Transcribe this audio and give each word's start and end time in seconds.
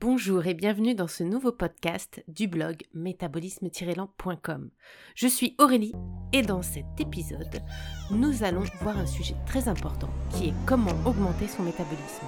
Bonjour 0.00 0.46
et 0.46 0.54
bienvenue 0.54 0.94
dans 0.94 1.08
ce 1.08 1.22
nouveau 1.22 1.52
podcast 1.52 2.24
du 2.26 2.48
blog 2.48 2.84
métabolisme-lent.com. 2.94 4.70
Je 5.14 5.26
suis 5.26 5.54
Aurélie 5.58 5.92
et 6.32 6.40
dans 6.40 6.62
cet 6.62 6.86
épisode, 6.98 7.60
nous 8.10 8.42
allons 8.42 8.64
voir 8.80 8.96
un 8.96 9.04
sujet 9.04 9.36
très 9.44 9.68
important 9.68 10.08
qui 10.30 10.48
est 10.48 10.54
comment 10.64 10.96
augmenter 11.04 11.46
son 11.48 11.64
métabolisme. 11.64 12.24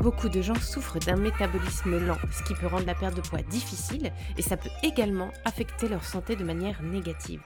Beaucoup 0.00 0.28
de 0.28 0.40
gens 0.40 0.54
souffrent 0.54 1.00
d'un 1.00 1.16
métabolisme 1.16 1.98
lent, 1.98 2.18
ce 2.30 2.44
qui 2.44 2.54
peut 2.54 2.68
rendre 2.68 2.86
la 2.86 2.94
perte 2.94 3.16
de 3.16 3.20
poids 3.20 3.42
difficile 3.42 4.12
et 4.36 4.42
ça 4.42 4.56
peut 4.56 4.70
également 4.84 5.30
affecter 5.44 5.88
leur 5.88 6.04
santé 6.04 6.36
de 6.36 6.44
manière 6.44 6.80
négative. 6.82 7.42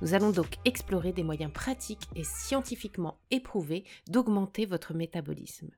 Nous 0.00 0.14
allons 0.14 0.30
donc 0.30 0.54
explorer 0.64 1.12
des 1.12 1.24
moyens 1.24 1.52
pratiques 1.52 2.06
et 2.14 2.22
scientifiquement 2.22 3.18
éprouvés 3.32 3.84
d'augmenter 4.08 4.66
votre 4.66 4.94
métabolisme. 4.94 5.70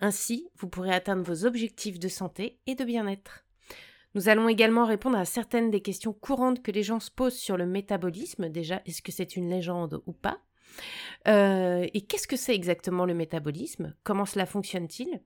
Ainsi, 0.00 0.48
vous 0.56 0.68
pourrez 0.68 0.92
atteindre 0.92 1.22
vos 1.22 1.46
objectifs 1.46 2.00
de 2.00 2.08
santé 2.08 2.58
et 2.66 2.74
de 2.74 2.84
bien-être. 2.84 3.44
Nous 4.16 4.28
allons 4.28 4.48
également 4.48 4.86
répondre 4.86 5.18
à 5.18 5.24
certaines 5.24 5.70
des 5.70 5.80
questions 5.80 6.12
courantes 6.12 6.62
que 6.62 6.72
les 6.72 6.82
gens 6.82 7.00
se 7.00 7.12
posent 7.12 7.38
sur 7.38 7.56
le 7.56 7.66
métabolisme. 7.66 8.48
Déjà, 8.48 8.82
est-ce 8.86 9.02
que 9.02 9.12
c'est 9.12 9.36
une 9.36 9.50
légende 9.50 10.02
ou 10.06 10.12
pas? 10.12 10.40
Euh, 11.28 11.86
et 11.92 12.02
qu'est-ce 12.02 12.28
que 12.28 12.36
c'est 12.36 12.54
exactement 12.54 13.06
le 13.06 13.14
métabolisme? 13.14 13.94
Comment 14.02 14.26
cela 14.26 14.46
fonctionne-t-il? 14.46 15.20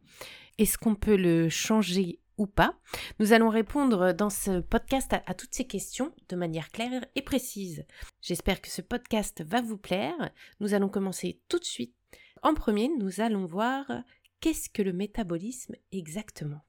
Est-ce 0.59 0.79
qu'on 0.79 0.95
peut 0.95 1.17
le 1.17 1.49
changer 1.49 2.21
ou 2.37 2.47
pas? 2.47 2.79
Nous 3.19 3.33
allons 3.33 3.49
répondre 3.49 4.13
dans 4.13 4.31
ce 4.31 4.61
podcast 4.61 5.13
à, 5.13 5.35
toutes 5.35 5.55
ces 5.55 5.67
questions 5.67 6.15
de 6.29 6.37
manière 6.37 6.71
claire 6.71 7.05
et 7.15 7.23
précise. 7.23 7.85
J'espère 8.23 8.61
que 8.61 8.71
ce 8.71 8.83
podcast 8.83 9.43
va 9.45 9.61
vous 9.61 9.79
plaire. 9.79 10.31
Nous 10.61 10.75
allons 10.75 10.89
commencer 10.89 11.41
tout 11.49 11.59
de 11.59 11.65
suite. 11.65 11.95
En 12.43 12.55
premier, 12.55 12.89
nous 12.99 13.21
allons 13.21 13.47
voir 13.47 13.87
qu'est-ce 14.41 14.69
que 14.69 14.83
le 14.83 14.93
métabolisme 14.93 15.75
exactement? 15.91 16.61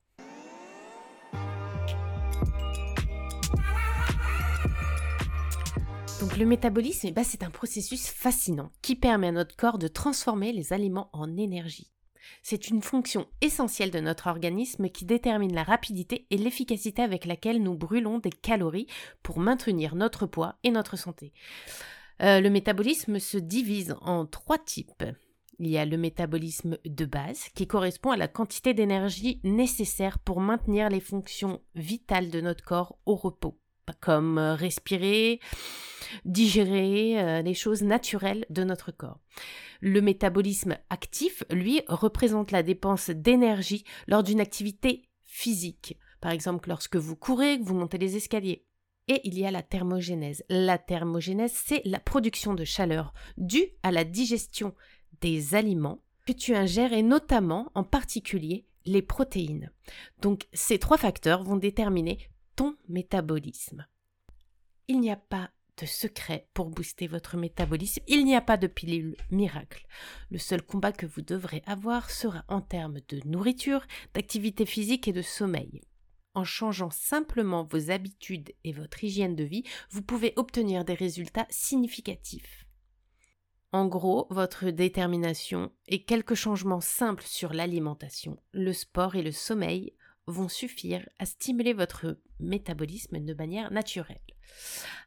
Donc 6.19 6.37
le 6.37 6.45
métabolisme, 6.45 7.07
eh 7.07 7.11
ben, 7.11 7.23
c'est 7.23 7.43
un 7.43 7.49
processus 7.49 8.07
fascinant 8.07 8.71
qui 8.81 8.95
permet 8.95 9.27
à 9.27 9.31
notre 9.31 9.55
corps 9.55 9.77
de 9.77 9.87
transformer 9.87 10.51
les 10.51 10.73
aliments 10.73 11.09
en 11.13 11.37
énergie. 11.37 11.91
C'est 12.43 12.67
une 12.67 12.81
fonction 12.81 13.25
essentielle 13.39 13.89
de 13.89 14.01
notre 14.01 14.27
organisme 14.27 14.89
qui 14.89 15.05
détermine 15.05 15.55
la 15.55 15.63
rapidité 15.63 16.27
et 16.29 16.37
l'efficacité 16.37 17.01
avec 17.01 17.25
laquelle 17.25 17.63
nous 17.63 17.75
brûlons 17.75 18.19
des 18.19 18.31
calories 18.31 18.87
pour 19.23 19.39
maintenir 19.39 19.95
notre 19.95 20.25
poids 20.25 20.57
et 20.65 20.71
notre 20.71 20.97
santé. 20.97 21.31
Euh, 22.21 22.41
le 22.41 22.49
métabolisme 22.49 23.17
se 23.19 23.37
divise 23.37 23.95
en 24.01 24.25
trois 24.25 24.57
types. 24.57 25.05
Il 25.57 25.69
y 25.69 25.77
a 25.77 25.85
le 25.85 25.97
métabolisme 25.97 26.77
de 26.83 27.05
base 27.05 27.47
qui 27.55 27.65
correspond 27.65 28.11
à 28.11 28.17
la 28.17 28.27
quantité 28.27 28.73
d'énergie 28.73 29.39
nécessaire 29.45 30.19
pour 30.19 30.41
maintenir 30.41 30.89
les 30.89 30.99
fonctions 30.99 31.61
vitales 31.75 32.29
de 32.29 32.41
notre 32.41 32.65
corps 32.65 32.97
au 33.05 33.15
repos 33.15 33.57
comme 33.99 34.37
euh, 34.37 34.55
respirer, 34.55 35.39
digérer, 36.25 37.19
euh, 37.19 37.41
les 37.41 37.53
choses 37.53 37.81
naturelles 37.81 38.45
de 38.49 38.63
notre 38.63 38.91
corps. 38.91 39.19
Le 39.81 40.01
métabolisme 40.01 40.77
actif, 40.89 41.43
lui, 41.49 41.81
représente 41.87 42.51
la 42.51 42.63
dépense 42.63 43.09
d'énergie 43.09 43.83
lors 44.07 44.23
d'une 44.23 44.41
activité 44.41 45.03
physique. 45.23 45.97
Par 46.21 46.31
exemple, 46.31 46.69
lorsque 46.69 46.97
vous 46.97 47.15
courez, 47.15 47.59
que 47.59 47.63
vous 47.63 47.75
montez 47.75 47.97
les 47.97 48.17
escaliers. 48.17 48.65
Et 49.07 49.21
il 49.23 49.39
y 49.39 49.45
a 49.45 49.51
la 49.51 49.63
thermogénèse. 49.63 50.43
La 50.49 50.77
thermogénèse, 50.77 51.53
c'est 51.53 51.81
la 51.85 51.99
production 51.99 52.53
de 52.53 52.63
chaleur 52.63 53.13
due 53.37 53.69
à 53.81 53.91
la 53.91 54.03
digestion 54.03 54.75
des 55.21 55.55
aliments 55.55 56.03
que 56.27 56.33
tu 56.33 56.53
ingères 56.53 56.93
et 56.93 57.01
notamment, 57.01 57.71
en 57.73 57.83
particulier, 57.83 58.65
les 58.85 59.01
protéines. 59.01 59.71
Donc 60.21 60.47
ces 60.53 60.79
trois 60.79 60.97
facteurs 60.97 61.43
vont 61.43 61.57
déterminer 61.57 62.19
métabolisme. 62.87 63.85
Il 64.87 64.99
n'y 64.99 65.11
a 65.11 65.15
pas 65.15 65.51
de 65.77 65.85
secret 65.85 66.47
pour 66.53 66.69
booster 66.69 67.07
votre 67.07 67.37
métabolisme, 67.37 68.01
il 68.07 68.25
n'y 68.25 68.35
a 68.35 68.41
pas 68.41 68.57
de 68.57 68.67
pilule 68.67 69.15
miracle. 69.31 69.85
Le 70.29 70.37
seul 70.37 70.61
combat 70.61 70.91
que 70.91 71.05
vous 71.05 71.21
devrez 71.21 71.63
avoir 71.65 72.09
sera 72.09 72.43
en 72.49 72.61
termes 72.61 72.99
de 73.07 73.21
nourriture, 73.25 73.85
d'activité 74.13 74.65
physique 74.65 75.07
et 75.07 75.13
de 75.13 75.21
sommeil. 75.21 75.81
En 76.33 76.43
changeant 76.43 76.91
simplement 76.91 77.63
vos 77.63 77.91
habitudes 77.91 78.53
et 78.63 78.73
votre 78.73 79.03
hygiène 79.03 79.35
de 79.35 79.43
vie, 79.43 79.63
vous 79.89 80.01
pouvez 80.01 80.33
obtenir 80.35 80.83
des 80.85 80.93
résultats 80.93 81.47
significatifs. 81.49 82.65
En 83.71 83.87
gros, 83.87 84.27
votre 84.31 84.69
détermination 84.71 85.71
et 85.87 86.03
quelques 86.03 86.33
changements 86.33 86.81
simples 86.81 87.23
sur 87.25 87.53
l'alimentation, 87.53 88.37
le 88.51 88.73
sport 88.73 89.15
et 89.15 89.21
le 89.21 89.31
sommeil 89.31 89.93
vont 90.29 90.47
suffire 90.47 91.07
à 91.19 91.25
stimuler 91.25 91.73
votre 91.73 92.17
métabolisme 92.39 93.19
de 93.19 93.33
manière 93.33 93.71
naturelle. 93.71 94.19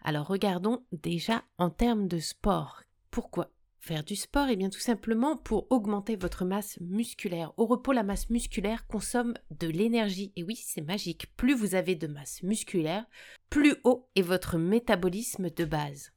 Alors 0.02 0.26
regardons 0.26 0.84
déjà 0.92 1.44
en 1.58 1.70
termes 1.70 2.08
de 2.08 2.18
sport. 2.18 2.82
Pourquoi 3.10 3.50
faire 3.80 4.04
du 4.04 4.16
sport? 4.16 4.48
Eh 4.48 4.56
bien 4.56 4.70
tout 4.70 4.80
simplement 4.80 5.36
pour 5.36 5.66
augmenter 5.70 6.16
votre 6.16 6.44
masse 6.44 6.78
musculaire. 6.80 7.52
Au 7.56 7.66
repos, 7.66 7.92
la 7.92 8.04
masse 8.04 8.30
musculaire 8.30 8.86
consomme 8.86 9.34
de 9.50 9.68
l'énergie. 9.68 10.32
Et 10.36 10.44
oui, 10.44 10.56
c'est 10.56 10.82
magique. 10.82 11.34
Plus 11.36 11.54
vous 11.54 11.74
avez 11.74 11.94
de 11.94 12.06
masse 12.06 12.42
musculaire, 12.42 13.06
plus 13.50 13.76
haut 13.84 14.08
est 14.14 14.22
votre 14.22 14.58
métabolisme 14.58 15.50
de 15.50 15.64
base. 15.64 16.12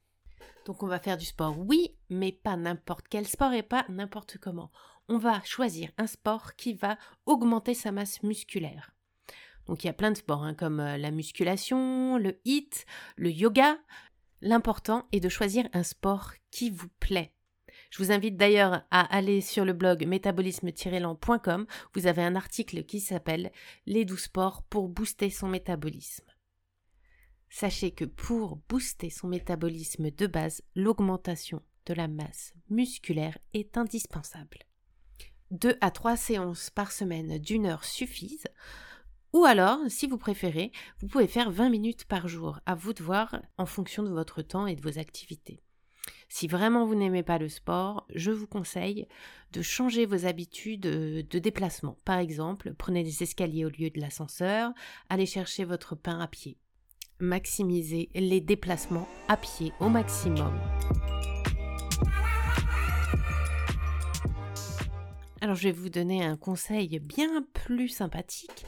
Donc 0.64 0.82
on 0.82 0.88
va 0.88 0.98
faire 0.98 1.16
du 1.16 1.24
sport, 1.24 1.56
oui, 1.58 1.96
mais 2.10 2.32
pas 2.32 2.56
n'importe 2.56 3.06
quel 3.08 3.26
sport 3.26 3.52
et 3.52 3.62
pas 3.62 3.84
n'importe 3.88 4.38
comment. 4.38 4.70
On 5.08 5.18
va 5.18 5.40
choisir 5.44 5.90
un 5.98 6.08
sport 6.08 6.56
qui 6.56 6.74
va 6.74 6.98
augmenter 7.24 7.74
sa 7.74 7.92
masse 7.92 8.22
musculaire. 8.24 8.95
Donc 9.66 9.84
il 9.84 9.86
y 9.86 9.90
a 9.90 9.94
plein 9.94 10.10
de 10.10 10.16
sports 10.16 10.44
hein, 10.44 10.54
comme 10.54 10.80
euh, 10.80 10.96
la 10.96 11.10
musculation, 11.10 12.18
le 12.18 12.38
HIIT, 12.44 12.70
le 13.16 13.30
yoga. 13.30 13.78
L'important 14.42 15.06
est 15.12 15.20
de 15.20 15.28
choisir 15.28 15.68
un 15.72 15.82
sport 15.82 16.32
qui 16.50 16.70
vous 16.70 16.88
plaît. 17.00 17.32
Je 17.90 18.02
vous 18.02 18.12
invite 18.12 18.36
d'ailleurs 18.36 18.82
à 18.90 19.00
aller 19.14 19.40
sur 19.40 19.64
le 19.64 19.72
blog 19.72 20.06
métabolisme-lent.com. 20.06 21.66
Vous 21.94 22.06
avez 22.06 22.22
un 22.22 22.36
article 22.36 22.84
qui 22.84 23.00
s'appelle 23.00 23.52
Les 23.86 24.04
12 24.04 24.20
sports 24.20 24.62
pour 24.64 24.88
booster 24.88 25.30
son 25.30 25.48
métabolisme. 25.48 26.24
Sachez 27.48 27.92
que 27.92 28.04
pour 28.04 28.56
booster 28.68 29.08
son 29.08 29.28
métabolisme 29.28 30.10
de 30.10 30.26
base, 30.26 30.62
l'augmentation 30.74 31.62
de 31.86 31.94
la 31.94 32.08
masse 32.08 32.52
musculaire 32.68 33.38
est 33.54 33.78
indispensable. 33.78 34.58
Deux 35.50 35.78
à 35.80 35.90
trois 35.90 36.16
séances 36.16 36.70
par 36.70 36.90
semaine 36.90 37.38
d'une 37.38 37.66
heure 37.66 37.84
suffisent. 37.84 38.48
Ou 39.36 39.44
alors, 39.44 39.80
si 39.88 40.06
vous 40.06 40.16
préférez, 40.16 40.72
vous 40.98 41.08
pouvez 41.08 41.26
faire 41.26 41.50
20 41.50 41.68
minutes 41.68 42.06
par 42.06 42.26
jour, 42.26 42.58
à 42.64 42.74
vous 42.74 42.94
de 42.94 43.02
voir 43.02 43.42
en 43.58 43.66
fonction 43.66 44.02
de 44.02 44.08
votre 44.08 44.40
temps 44.40 44.66
et 44.66 44.74
de 44.74 44.80
vos 44.80 44.98
activités. 44.98 45.60
Si 46.30 46.48
vraiment 46.48 46.86
vous 46.86 46.94
n'aimez 46.94 47.22
pas 47.22 47.36
le 47.36 47.50
sport, 47.50 48.06
je 48.14 48.30
vous 48.30 48.46
conseille 48.46 49.06
de 49.52 49.60
changer 49.60 50.06
vos 50.06 50.24
habitudes 50.24 50.80
de 50.80 51.38
déplacement. 51.38 51.98
Par 52.06 52.18
exemple, 52.18 52.72
prenez 52.78 53.04
des 53.04 53.22
escaliers 53.22 53.66
au 53.66 53.68
lieu 53.68 53.90
de 53.90 54.00
l'ascenseur, 54.00 54.72
allez 55.10 55.26
chercher 55.26 55.66
votre 55.66 55.94
pain 55.96 56.18
à 56.18 56.28
pied. 56.28 56.56
Maximisez 57.20 58.08
les 58.14 58.40
déplacements 58.40 59.06
à 59.28 59.36
pied 59.36 59.74
au 59.80 59.90
maximum. 59.90 60.58
Alors 65.42 65.54
je 65.54 65.64
vais 65.64 65.72
vous 65.72 65.90
donner 65.90 66.24
un 66.24 66.36
conseil 66.36 66.98
bien 66.98 67.44
plus 67.52 67.88
sympathique, 67.88 68.64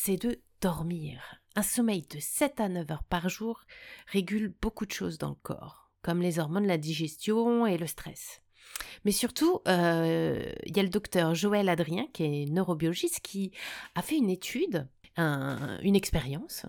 c'est 0.00 0.16
de 0.16 0.40
dormir. 0.60 1.42
Un 1.56 1.62
sommeil 1.64 2.02
de 2.02 2.20
7 2.20 2.60
à 2.60 2.68
9 2.68 2.88
heures 2.92 3.02
par 3.02 3.28
jour 3.28 3.62
régule 4.06 4.54
beaucoup 4.62 4.86
de 4.86 4.92
choses 4.92 5.18
dans 5.18 5.30
le 5.30 5.34
corps, 5.34 5.90
comme 6.02 6.22
les 6.22 6.38
hormones, 6.38 6.68
la 6.68 6.78
digestion 6.78 7.66
et 7.66 7.76
le 7.76 7.88
stress. 7.88 8.40
Mais 9.04 9.10
surtout, 9.10 9.60
euh, 9.66 10.52
il 10.64 10.76
y 10.76 10.78
a 10.78 10.84
le 10.84 10.88
docteur 10.88 11.34
Joël 11.34 11.68
Adrien, 11.68 12.06
qui 12.12 12.22
est 12.22 12.46
neurobiologiste, 12.46 13.18
qui 13.20 13.50
a 13.96 14.02
fait 14.02 14.16
une 14.16 14.30
étude, 14.30 14.86
une 15.16 15.96
expérience. 15.96 16.64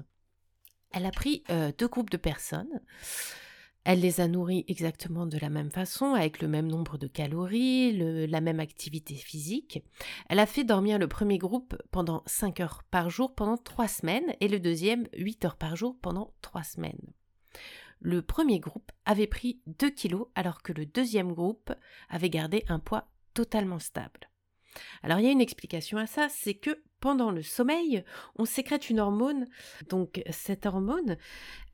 Elle 0.92 1.06
a 1.06 1.12
pris 1.12 1.44
euh, 1.52 1.72
deux 1.78 1.88
groupes 1.88 2.10
de 2.10 2.18
personnes 2.18 2.82
elle 3.92 4.02
les 4.02 4.22
a 4.22 4.28
nourris 4.28 4.66
exactement 4.68 5.26
de 5.26 5.40
la 5.40 5.50
même 5.50 5.72
façon, 5.72 6.14
avec 6.14 6.44
le 6.44 6.48
même 6.48 6.68
nombre 6.68 7.00
de 7.00 7.08
calories, 7.08 8.28
la 8.28 8.40
même 8.40 8.60
activité 8.60 9.16
physique. 9.16 9.84
Elle 10.30 10.38
a 10.38 10.46
fait 10.46 10.64
dormir 10.64 11.00
le 11.00 11.08
premier 11.08 11.40
groupe 11.40 11.76
pendant 11.90 12.22
5 12.28 12.60
heures 12.60 12.84
par 12.92 13.10
jour 13.10 13.34
pendant 13.34 13.58
3 13.58 13.88
semaines 13.88 14.36
et 14.42 14.48
le 14.48 14.60
deuxième 14.60 15.08
8 15.18 15.46
heures 15.46 15.56
par 15.56 15.76
jour 15.76 15.98
pendant 16.00 16.36
3 16.44 16.62
semaines. 16.62 17.02
Le 18.00 18.22
premier 18.22 18.60
groupe 18.60 18.92
avait 19.06 19.26
pris 19.26 19.60
2 19.66 19.90
kilos 19.90 20.28
alors 20.36 20.62
que 20.62 20.72
le 20.72 20.86
deuxième 20.86 21.34
groupe 21.34 21.74
avait 22.10 22.30
gardé 22.30 22.66
un 22.68 22.78
poids 22.78 23.10
totalement 23.34 23.80
stable. 23.80 24.30
Alors 25.02 25.18
il 25.18 25.26
y 25.26 25.30
a 25.30 25.32
une 25.32 25.42
explication 25.42 25.98
à 25.98 26.06
ça, 26.06 26.30
c'est 26.30 26.54
que 26.54 26.80
pendant 27.00 27.32
le 27.32 27.42
sommeil, 27.42 28.04
on 28.36 28.46
sécrète 28.46 28.92
une 28.92 29.00
hormone. 29.00 29.48
Donc 29.90 30.22
cette 30.30 30.68
hormone, 30.68 31.18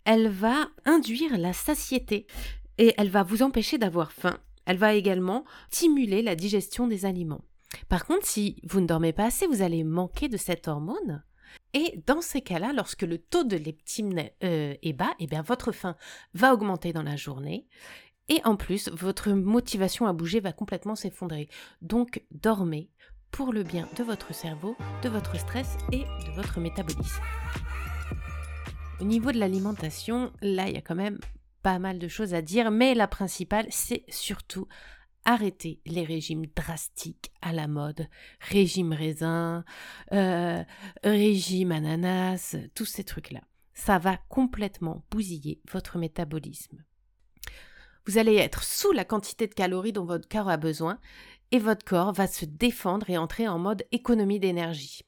elle 0.05 0.29
va 0.29 0.69
induire 0.85 1.37
la 1.37 1.53
satiété 1.53 2.27
et 2.77 2.93
elle 2.97 3.09
va 3.09 3.23
vous 3.23 3.41
empêcher 3.41 3.77
d'avoir 3.77 4.11
faim. 4.11 4.37
Elle 4.65 4.77
va 4.77 4.93
également 4.93 5.45
stimuler 5.69 6.21
la 6.21 6.35
digestion 6.35 6.87
des 6.87 7.05
aliments. 7.05 7.43
Par 7.89 8.05
contre, 8.05 8.25
si 8.25 8.61
vous 8.63 8.79
ne 8.79 8.87
dormez 8.87 9.13
pas 9.13 9.25
assez, 9.25 9.47
vous 9.47 9.61
allez 9.61 9.83
manquer 9.83 10.29
de 10.29 10.37
cette 10.37 10.67
hormone. 10.67 11.23
Et 11.73 12.01
dans 12.07 12.21
ces 12.21 12.41
cas-là, 12.41 12.71
lorsque 12.73 13.01
le 13.01 13.17
taux 13.17 13.43
de 13.43 13.57
leptine 13.57 14.29
euh, 14.43 14.75
est 14.81 14.93
bas, 14.93 15.13
eh 15.19 15.27
bien 15.27 15.41
votre 15.41 15.71
faim 15.71 15.95
va 16.33 16.53
augmenter 16.53 16.93
dans 16.93 17.03
la 17.03 17.15
journée. 17.15 17.67
Et 18.27 18.41
en 18.43 18.55
plus, 18.55 18.89
votre 18.89 19.31
motivation 19.31 20.07
à 20.07 20.13
bouger 20.13 20.39
va 20.39 20.51
complètement 20.51 20.95
s'effondrer. 20.95 21.47
Donc, 21.81 22.23
dormez 22.31 22.89
pour 23.29 23.53
le 23.53 23.63
bien 23.63 23.87
de 23.97 24.03
votre 24.03 24.33
cerveau, 24.33 24.75
de 25.03 25.09
votre 25.09 25.37
stress 25.37 25.77
et 25.91 25.99
de 25.99 26.35
votre 26.35 26.59
métabolisme. 26.59 27.21
Au 29.01 29.03
niveau 29.03 29.33
de 29.33 29.39
l'alimentation, 29.39 30.31
là, 30.41 30.69
il 30.69 30.75
y 30.75 30.77
a 30.77 30.81
quand 30.81 30.95
même 30.95 31.19
pas 31.61 31.79
mal 31.79 31.99
de 31.99 32.07
choses 32.07 32.33
à 32.33 32.41
dire, 32.41 32.71
mais 32.71 32.95
la 32.95 33.07
principale, 33.07 33.67
c'est 33.69 34.05
surtout 34.07 34.67
arrêter 35.25 35.81
les 35.85 36.05
régimes 36.05 36.45
drastiques 36.55 37.31
à 37.41 37.51
la 37.51 37.67
mode. 37.67 38.07
Régime 38.39 38.93
raisin, 38.93 39.65
euh, 40.13 40.63
régime 41.03 41.73
ananas, 41.73 42.55
tous 42.73 42.85
ces 42.85 43.03
trucs-là. 43.03 43.41
Ça 43.73 43.97
va 43.97 44.17
complètement 44.29 45.03
bousiller 45.11 45.59
votre 45.69 45.97
métabolisme. 45.97 46.83
Vous 48.05 48.17
allez 48.17 48.35
être 48.35 48.63
sous 48.63 48.93
la 48.93 49.03
quantité 49.03 49.47
de 49.47 49.53
calories 49.53 49.91
dont 49.91 50.05
votre 50.05 50.29
corps 50.29 50.49
a 50.49 50.57
besoin 50.57 50.99
et 51.51 51.59
votre 51.59 51.83
corps 51.83 52.13
va 52.13 52.27
se 52.27 52.45
défendre 52.45 53.09
et 53.09 53.17
entrer 53.17 53.47
en 53.47 53.59
mode 53.59 53.83
économie 53.91 54.39
d'énergie. 54.39 55.01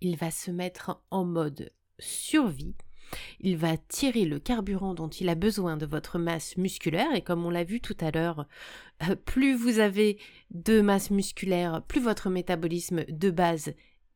Il 0.00 0.16
va 0.16 0.30
se 0.32 0.50
mettre 0.50 1.02
en 1.10 1.24
mode 1.24 1.70
survie 2.00 2.74
il 3.40 3.56
va 3.56 3.76
tirer 3.76 4.24
le 4.24 4.38
carburant 4.38 4.94
dont 4.94 5.08
il 5.08 5.28
a 5.28 5.34
besoin 5.34 5.76
de 5.76 5.86
votre 5.86 6.18
masse 6.18 6.56
musculaire 6.56 7.14
et 7.14 7.22
comme 7.22 7.44
on 7.44 7.50
l'a 7.50 7.64
vu 7.64 7.80
tout 7.80 7.96
à 8.00 8.10
l'heure, 8.10 8.46
euh, 9.08 9.16
plus 9.16 9.54
vous 9.54 9.78
avez 9.78 10.18
de 10.50 10.80
masse 10.80 11.10
musculaire, 11.10 11.82
plus 11.86 12.00
votre 12.00 12.30
métabolisme 12.30 13.04
de 13.08 13.30
base 13.30 13.74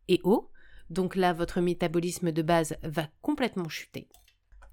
est 0.09 0.21
haut. 0.25 0.51
Donc 0.91 1.17
là, 1.17 1.33
votre 1.33 1.61
métabolisme 1.61 2.31
de 2.31 2.43
base 2.43 2.77
va 2.83 3.09
complètement 3.23 3.69
chuter. 3.69 4.09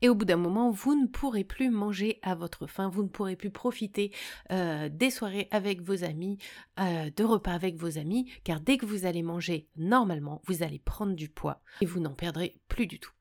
Et 0.04 0.10
au 0.10 0.16
bout 0.16 0.26
d'un 0.26 0.36
moment, 0.36 0.70
vous 0.70 1.02
ne 1.02 1.08
pourrez 1.08 1.46
plus 1.46 1.70
manger 1.70 2.20
à 2.24 2.36
votre 2.36 2.68
faim, 2.68 2.90
vous 2.90 3.04
ne 3.04 3.08
pourrez 3.08 3.38
plus 3.38 3.52
profiter 3.52 4.12
euh, 4.52 4.90
des 4.90 5.10
soirées 5.10 5.48
avec 5.50 5.82
vos 5.82 6.04
amis, 6.04 6.38
euh, 6.78 7.10
de 7.16 7.24
repas 7.24 7.54
avec 7.54 7.78
vos 7.78 7.98
amis, 7.98 8.30
car 8.44 8.60
dès 8.60 8.76
que 8.76 8.86
vous 8.86 9.06
allez 9.06 9.24
manger 9.24 9.70
normalement, 9.78 10.42
vous 10.46 10.62
allez 10.62 10.80
prendre 10.80 11.16
du 11.16 11.30
poids 11.30 11.62
et 11.80 11.86
vous 11.86 12.02
n'en 12.02 12.14
perdrez 12.16 12.60
plus 12.68 12.86
du 12.86 13.00
tout. 13.00 13.14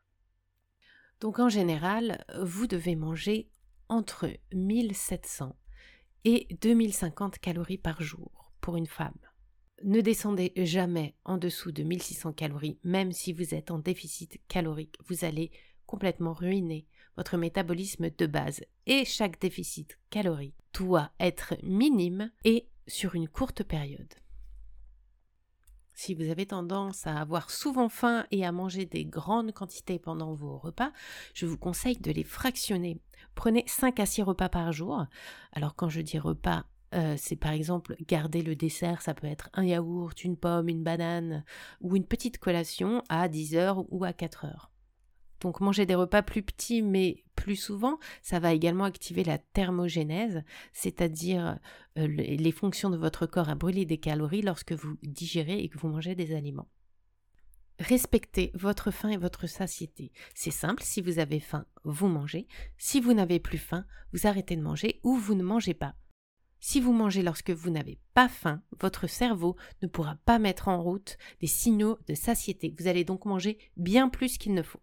Donc 1.23 1.39
en 1.39 1.49
général, 1.49 2.25
vous 2.43 2.67
devez 2.67 2.97
manger 2.97 3.49
entre 3.89 4.29
1700 4.53 5.55
et 6.25 6.49
2050 6.61 7.39
calories 7.39 7.79
par 7.79 8.03
jour 8.03 8.53
pour 8.61 8.77
une 8.77 8.89
femme. 8.89 9.17
Ne 9.85 10.01
descendez 10.01 10.53
jamais 10.57 11.15
en 11.25 11.39
dessous 11.39 11.71
de 11.71 11.85
1600 11.85 12.33
calories, 12.33 12.81
même 12.83 13.13
si 13.13 13.33
vous 13.33 13.55
êtes 13.55 13.71
en 13.71 13.79
déficit 13.79 14.41
calorique. 14.49 14.97
Vous 15.07 15.25
allez 15.25 15.53
complètement 15.87 16.33
ruiner 16.33 16.89
votre 17.17 17.37
métabolisme 17.37 18.11
de 18.11 18.27
base. 18.27 18.65
Et 18.87 19.05
chaque 19.05 19.41
déficit 19.41 20.01
calorique 20.11 20.57
doit 20.75 21.13
être 21.21 21.55
minime 21.63 22.33
et 22.43 22.67
sur 22.89 23.15
une 23.15 23.29
courte 23.29 23.63
période. 23.63 24.13
Si 26.05 26.15
vous 26.15 26.31
avez 26.31 26.47
tendance 26.47 27.07
à 27.07 27.21
avoir 27.21 27.49
souvent 27.49 27.89
faim 27.89 28.27
et 28.33 28.45
à 28.45 28.51
manger 28.51 28.87
des 28.87 29.05
grandes 29.05 29.53
quantités 29.53 30.01
pendant 30.01 30.35
vos 30.35 30.59
repas, 30.59 30.91
je 31.33 31.47
vous 31.47 31.57
conseille 31.57 31.97
de 31.97 32.11
les 32.11 32.25
fractionner. 32.25 32.99
Prenez 33.37 33.63
5 33.69 34.01
à 34.01 34.07
6 34.07 34.23
repas 34.23 34.49
par 34.49 34.73
jour. 34.73 35.07
Alors 35.53 35.77
quand 35.77 35.89
je 35.89 36.01
dis 36.01 36.19
repas, 36.19 36.65
euh, 36.93 37.15
c'est 37.17 37.37
par 37.37 37.53
exemple 37.53 37.95
garder 38.09 38.43
le 38.43 38.57
dessert, 38.57 39.01
ça 39.01 39.15
peut 39.15 39.29
être 39.29 39.49
un 39.53 39.65
yaourt, 39.65 40.25
une 40.25 40.37
pomme, 40.37 40.69
une 40.69 40.83
banane 40.83 41.45
ou 41.81 41.95
une 41.95 42.05
petite 42.05 42.39
collation 42.39 43.05
à 43.09 43.29
10 43.29 43.55
heures 43.55 43.85
ou 43.93 44.03
à 44.03 44.13
4 44.13 44.47
heures. 44.47 44.72
Donc 45.43 45.61
manger 45.61 45.87
des 45.87 45.97
repas 45.97 46.23
plus 46.23 46.43
petits 46.43 46.83
mais 46.83 47.25
plus 47.35 47.57
souvent, 47.57 47.99
ça 48.23 48.39
va 48.39 48.53
également 48.53 48.85
activer 48.85 49.25
la 49.25 49.39
thermogénèse, 49.39 50.45
c'est-à-dire 50.73 51.59
euh, 51.99 52.07
les 52.07 52.53
fonctions 52.53 52.91
de 52.91 52.97
votre 52.97 53.27
corps 53.27 53.49
à 53.49 53.57
brûler 53.57 53.85
des 53.85 53.99
calories 53.99 54.43
lorsque 54.43 54.73
vous 54.73 54.97
digérez 55.03 55.59
et 55.59 55.69
que 55.69 55.79
vous 55.79 55.89
mangez 55.89 56.15
des 56.15 56.35
aliments. 56.35 56.69
Respectez 57.81 58.53
votre 58.55 58.93
faim 58.93 59.09
et 59.09 59.17
votre 59.17 59.49
satiété. 59.49 60.13
C'est 60.35 60.53
simple, 60.53 60.85
si 60.85 61.01
vous 61.01 61.19
avez 61.19 61.41
faim, 61.41 61.67
vous 61.83 62.07
mangez. 62.07 62.47
Si 62.79 63.01
vous 63.01 63.13
n'avez 63.13 63.41
plus 63.41 63.59
faim, 63.59 63.85
vous 64.13 64.29
arrêtez 64.29 64.55
de 64.55 64.63
manger 64.63 65.01
ou 65.03 65.17
vous 65.17 65.35
ne 65.35 65.43
mangez 65.43 65.75
pas. 65.75 65.97
Si 66.61 66.81
vous 66.81 66.93
mangez 66.93 67.23
lorsque 67.23 67.51
vous 67.51 67.71
n'avez 67.71 67.99
pas 68.15 68.29
faim, 68.29 68.63
votre 68.79 69.09
cerveau 69.09 69.57
ne 69.83 69.89
pourra 69.89 70.15
pas 70.25 70.39
mettre 70.39 70.69
en 70.69 70.81
route 70.81 71.19
des 71.41 71.49
signaux 71.49 71.99
de 72.07 72.15
satiété. 72.15 72.73
Vous 72.79 72.87
allez 72.87 73.03
donc 73.03 73.25
manger 73.25 73.59
bien 73.77 74.09
plus 74.09 74.39
qu'il 74.39 74.55
ne 74.55 74.63
faut. 74.63 74.81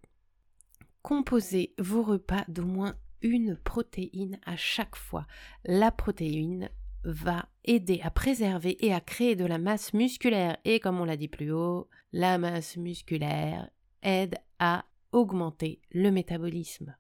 Composez 1.02 1.74
vos 1.80 2.04
repas 2.04 2.44
d'au 2.48 2.66
moins 2.66 2.96
une 3.22 3.56
protéine 3.56 4.40
à 4.46 4.56
chaque 4.58 4.96
fois. 4.96 5.26
La 5.66 5.92
protéine 5.92 6.70
va 7.04 7.48
aider 7.64 8.02
à 8.04 8.12
préserver 8.12 8.86
et 8.86 8.94
à 8.94 9.00
créer 9.00 9.36
de 9.36 9.46
la 9.46 9.58
masse 9.58 9.94
musculaire. 9.94 10.58
Et 10.66 10.80
comme 10.80 11.00
on 11.00 11.06
l'a 11.06 11.18
dit 11.18 11.28
plus 11.28 11.52
haut, 11.52 11.88
la 12.12 12.38
masse 12.38 12.78
musculaire 12.78 13.70
aide 14.04 14.36
à 14.60 14.86
augmenter 15.12 15.82
le 15.92 16.12
métabolisme. 16.12 16.96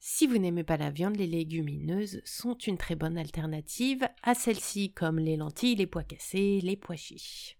Si 0.00 0.26
vous 0.26 0.38
n'aimez 0.38 0.62
pas 0.62 0.76
la 0.76 0.90
viande, 0.90 1.16
les 1.16 1.26
légumineuses 1.26 2.22
sont 2.24 2.56
une 2.56 2.78
très 2.78 2.94
bonne 2.94 3.18
alternative 3.18 4.08
à 4.22 4.34
celles-ci, 4.34 4.92
comme 4.92 5.18
les 5.18 5.36
lentilles, 5.36 5.74
les 5.74 5.86
pois 5.86 6.04
cassés, 6.04 6.60
les 6.62 6.76
pois 6.76 6.96
chiches. 6.96 7.57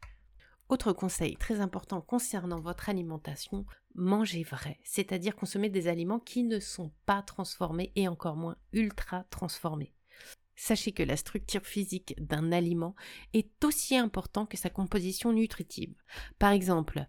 Autre 0.69 0.93
conseil 0.93 1.37
très 1.37 1.61
important 1.61 2.03
concernant 2.03 2.61
votre 2.61 2.91
alimentation, 2.91 3.65
mangez 3.94 4.43
vrai, 4.43 4.79
c'est-à-dire 4.85 5.35
consommer 5.35 5.70
des 5.70 5.88
aliments 5.88 6.20
qui 6.20 6.44
ne 6.44 6.61
sont 6.61 6.93
pas 7.06 7.23
transformés 7.23 7.91
et 7.97 8.06
encore 8.06 8.37
moins 8.37 8.56
ultra 8.75 9.25
transformés. 9.31 9.94
Sachez 10.56 10.93
que 10.93 11.03
la 11.03 11.17
structure 11.17 11.65
physique 11.65 12.15
d'un 12.19 12.53
aliment 12.53 12.94
est 13.32 13.65
aussi 13.65 13.97
importante 13.97 14.50
que 14.50 14.59
sa 14.59 14.69
composition 14.69 15.32
nutritive. 15.32 15.94
Par 16.38 16.50
exemple, 16.50 17.06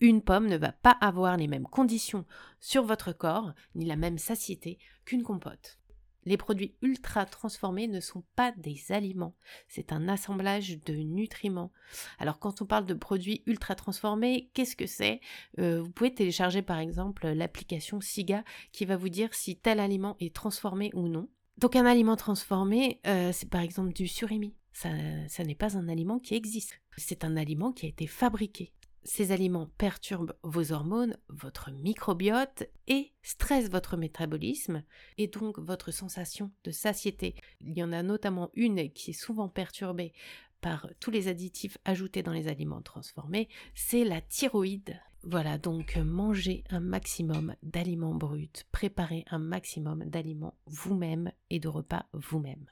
une 0.00 0.20
pomme 0.20 0.46
ne 0.46 0.58
va 0.58 0.72
pas 0.72 0.96
avoir 1.00 1.38
les 1.38 1.48
mêmes 1.48 1.66
conditions 1.66 2.26
sur 2.60 2.84
votre 2.84 3.12
corps, 3.12 3.54
ni 3.74 3.86
la 3.86 3.96
même 3.96 4.18
satiété 4.18 4.78
qu'une 5.06 5.22
compote. 5.22 5.78
Les 6.24 6.36
produits 6.36 6.74
ultra 6.82 7.24
transformés 7.26 7.86
ne 7.86 8.00
sont 8.00 8.24
pas 8.36 8.52
des 8.56 8.92
aliments, 8.92 9.34
c'est 9.68 9.92
un 9.92 10.08
assemblage 10.08 10.78
de 10.84 10.94
nutriments. 10.94 11.72
Alors 12.18 12.38
quand 12.38 12.60
on 12.60 12.66
parle 12.66 12.86
de 12.86 12.94
produits 12.94 13.42
ultra 13.46 13.74
transformés, 13.74 14.50
qu'est-ce 14.54 14.76
que 14.76 14.86
c'est? 14.86 15.20
Euh, 15.58 15.80
Vous 15.82 15.90
pouvez 15.90 16.12
télécharger 16.12 16.62
par 16.62 16.78
exemple 16.78 17.28
l'application 17.28 18.00
SIGA 18.00 18.44
qui 18.72 18.84
va 18.84 18.96
vous 18.96 19.08
dire 19.08 19.34
si 19.34 19.56
tel 19.56 19.80
aliment 19.80 20.16
est 20.20 20.34
transformé 20.34 20.90
ou 20.94 21.08
non. 21.08 21.28
Donc 21.58 21.74
un 21.76 21.86
aliment 21.86 22.16
transformé, 22.16 23.00
euh, 23.06 23.32
c'est 23.32 23.48
par 23.48 23.62
exemple 23.62 23.92
du 23.92 24.06
surimi. 24.06 24.54
Ça, 24.72 24.90
ça 25.28 25.42
n'est 25.42 25.56
pas 25.56 25.76
un 25.76 25.88
aliment 25.88 26.20
qui 26.20 26.34
existe. 26.34 26.80
C'est 26.96 27.24
un 27.24 27.36
aliment 27.36 27.72
qui 27.72 27.86
a 27.86 27.88
été 27.88 28.06
fabriqué. 28.06 28.72
Ces 29.10 29.32
aliments 29.32 29.70
perturbent 29.78 30.34
vos 30.42 30.70
hormones, 30.70 31.16
votre 31.30 31.70
microbiote 31.70 32.64
et 32.88 33.14
stressent 33.22 33.70
votre 33.70 33.96
métabolisme 33.96 34.82
et 35.16 35.28
donc 35.28 35.58
votre 35.58 35.92
sensation 35.92 36.50
de 36.64 36.70
satiété. 36.70 37.34
Il 37.62 37.72
y 37.72 37.82
en 37.82 37.92
a 37.92 38.02
notamment 38.02 38.50
une 38.52 38.92
qui 38.92 39.12
est 39.12 39.14
souvent 39.18 39.48
perturbée 39.48 40.12
par 40.60 40.90
tous 41.00 41.10
les 41.10 41.28
additifs 41.28 41.78
ajoutés 41.86 42.22
dans 42.22 42.34
les 42.34 42.48
aliments 42.48 42.82
transformés, 42.82 43.48
c'est 43.74 44.04
la 44.04 44.20
thyroïde. 44.20 45.00
Voilà, 45.22 45.56
donc 45.56 45.96
mangez 45.96 46.64
un 46.68 46.80
maximum 46.80 47.54
d'aliments 47.62 48.14
bruts, 48.14 48.66
préparez 48.72 49.24
un 49.30 49.38
maximum 49.38 50.04
d'aliments 50.04 50.58
vous-même 50.66 51.32
et 51.48 51.60
de 51.60 51.68
repas 51.68 52.04
vous-même. 52.12 52.66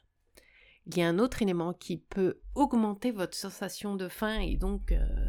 Il 0.88 0.98
y 0.98 1.02
a 1.02 1.08
un 1.08 1.18
autre 1.18 1.42
élément 1.42 1.72
qui 1.72 1.96
peut 1.96 2.40
augmenter 2.54 3.10
votre 3.10 3.34
sensation 3.34 3.96
de 3.96 4.06
faim 4.06 4.38
et 4.38 4.56
donc 4.56 4.92
euh, 4.92 4.98
euh, 5.00 5.28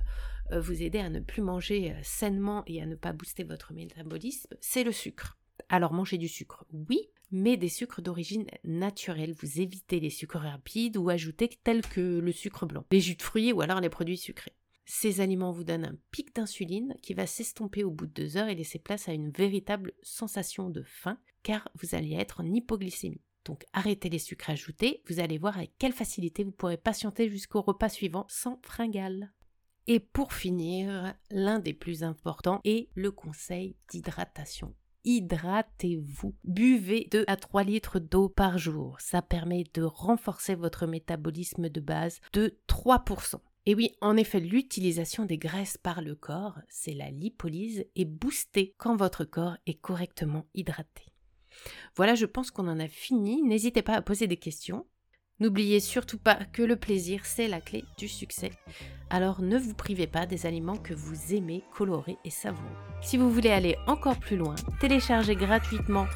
vous 0.51 0.81
aider 0.83 0.99
à 0.99 1.09
ne 1.09 1.19
plus 1.19 1.41
manger 1.41 1.91
euh, 1.91 1.99
sainement 2.03 2.63
et 2.67 2.81
à 2.81 2.85
ne 2.85 2.95
pas 2.95 3.13
booster 3.13 3.43
votre 3.43 3.73
métabolisme, 3.73 4.55
c'est 4.59 4.83
le 4.83 4.91
sucre. 4.91 5.37
Alors 5.69 5.93
mangez 5.93 6.17
du 6.17 6.27
sucre, 6.27 6.65
oui, 6.71 7.09
mais 7.31 7.57
des 7.57 7.69
sucres 7.69 8.01
d'origine 8.01 8.45
naturelle. 8.63 9.33
Vous 9.33 9.59
évitez 9.59 9.99
les 9.99 10.09
sucres 10.09 10.39
rapides 10.39 10.97
ou 10.97 11.09
ajoutés 11.09 11.49
tels 11.63 11.85
que 11.85 12.19
le 12.19 12.31
sucre 12.31 12.65
blanc, 12.65 12.85
les 12.91 13.01
jus 13.01 13.15
de 13.15 13.21
fruits 13.21 13.51
ou 13.51 13.61
alors 13.61 13.81
les 13.81 13.89
produits 13.89 14.17
sucrés. 14.17 14.53
Ces 14.85 15.19
aliments 15.19 15.51
vous 15.51 15.65
donnent 15.65 15.85
un 15.85 15.97
pic 16.11 16.33
d'insuline 16.33 16.95
qui 17.01 17.13
va 17.13 17.27
s'estomper 17.27 17.83
au 17.83 17.91
bout 17.91 18.05
de 18.05 18.13
deux 18.13 18.37
heures 18.37 18.47
et 18.47 18.55
laisser 18.55 18.79
place 18.79 19.09
à 19.09 19.13
une 19.13 19.31
véritable 19.31 19.91
sensation 20.01 20.69
de 20.69 20.81
faim 20.83 21.17
car 21.43 21.69
vous 21.75 21.93
allez 21.93 22.13
être 22.13 22.39
en 22.39 22.45
hypoglycémie. 22.45 23.21
Donc 23.43 23.65
arrêtez 23.73 24.09
les 24.09 24.19
sucres 24.19 24.49
ajoutés, 24.49 25.03
vous 25.09 25.19
allez 25.19 25.37
voir 25.37 25.57
avec 25.57 25.71
quelle 25.77 25.93
facilité 25.93 26.43
vous 26.45 26.51
pourrez 26.51 26.77
patienter 26.77 27.29
jusqu'au 27.29 27.61
repas 27.61 27.89
suivant 27.89 28.25
sans 28.29 28.59
fringales. 28.63 29.31
Et 29.89 30.01
pour 30.01 30.33
finir, 30.33 31.13
l'un 31.31 31.59
des 31.59 31.73
plus 31.73 32.03
importants 32.03 32.59
est 32.65 32.89
le 32.93 33.09
conseil 33.09 33.77
d'hydratation. 33.89 34.75
hydratez-vous. 35.05 36.35
Buvez 36.43 37.07
2 37.11 37.23
à 37.27 37.37
3 37.37 37.63
litres 37.63 37.99
d'eau 37.99 38.27
par 38.27 38.57
jour. 38.57 38.97
Ça 38.99 39.21
permet 39.21 39.63
de 39.73 39.83
renforcer 39.83 40.55
votre 40.55 40.85
métabolisme 40.85 41.69
de 41.69 41.79
base 41.79 42.19
de 42.33 42.57
3%. 42.67 43.35
Et 43.65 43.75
oui, 43.75 43.91
en 44.01 44.17
effet, 44.17 44.41
l'utilisation 44.41 45.25
des 45.25 45.37
graisses 45.37 45.77
par 45.77 46.01
le 46.01 46.15
corps, 46.15 46.59
c'est 46.67 46.93
la 46.93 47.09
lipolyse, 47.09 47.85
est 47.95 48.05
boostée 48.05 48.75
quand 48.77 48.97
votre 48.97 49.23
corps 49.23 49.55
est 49.65 49.79
correctement 49.79 50.45
hydraté. 50.53 51.05
Voilà, 51.95 52.15
je 52.15 52.25
pense 52.25 52.51
qu'on 52.51 52.67
en 52.67 52.79
a 52.79 52.87
fini. 52.89 53.41
N'hésitez 53.43 53.81
pas 53.81 53.95
à 53.95 54.01
poser 54.01 54.27
des 54.27 54.37
questions. 54.37 54.85
N'oubliez 55.39 55.79
surtout 55.79 56.17
pas 56.17 56.39
que 56.51 56.63
le 56.63 56.75
plaisir, 56.75 57.21
c'est 57.23 57.47
la 57.47 57.61
clé 57.61 57.85
du 57.97 58.07
succès. 58.07 58.51
Alors 59.09 59.41
ne 59.41 59.57
vous 59.57 59.73
privez 59.73 60.07
pas 60.07 60.25
des 60.25 60.45
aliments 60.45 60.75
que 60.75 60.93
vous 60.93 61.33
aimez 61.33 61.63
colorer 61.73 62.17
et 62.25 62.29
savourer. 62.29 62.67
Si 63.01 63.15
vous 63.17 63.31
voulez 63.31 63.51
aller 63.51 63.77
encore 63.85 64.17
plus 64.17 64.35
loin, 64.35 64.55
téléchargez 64.79 65.35
gratuitement 65.35 66.07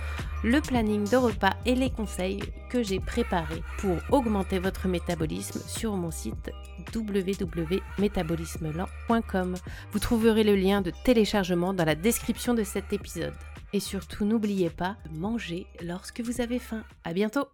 le 0.43 0.59
planning 0.59 1.07
de 1.07 1.17
repas 1.17 1.53
et 1.65 1.75
les 1.75 1.91
conseils 1.91 2.41
que 2.69 2.83
j'ai 2.83 2.99
préparés 2.99 3.63
pour 3.77 3.95
augmenter 4.09 4.59
votre 4.59 4.87
métabolisme 4.87 5.61
sur 5.67 5.95
mon 5.95 6.09
site 6.11 6.51
www.métabolismelant.com. 6.93 9.55
Vous 9.91 9.99
trouverez 9.99 10.43
le 10.43 10.55
lien 10.55 10.81
de 10.81 10.91
téléchargement 11.05 11.73
dans 11.73 11.85
la 11.85 11.95
description 11.95 12.55
de 12.55 12.63
cet 12.63 12.91
épisode. 12.91 13.35
Et 13.73 13.79
surtout, 13.79 14.25
n'oubliez 14.25 14.69
pas 14.69 14.97
de 15.09 15.17
manger 15.17 15.65
lorsque 15.81 16.19
vous 16.21 16.41
avez 16.41 16.59
faim. 16.59 16.83
À 17.05 17.13
bientôt! 17.13 17.47